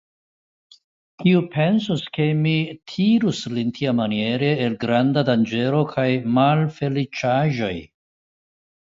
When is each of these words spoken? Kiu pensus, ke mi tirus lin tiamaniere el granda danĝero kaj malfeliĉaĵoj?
Kiu 1.23 1.41
pensus, 1.55 2.05
ke 2.15 2.25
mi 2.39 2.53
tirus 2.93 3.41
lin 3.57 3.69
tiamaniere 3.81 4.49
el 4.69 4.79
granda 4.87 5.25
danĝero 5.29 5.83
kaj 5.93 6.07
malfeliĉaĵoj? 6.39 7.73